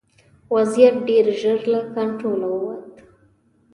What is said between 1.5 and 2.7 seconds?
له کنټروله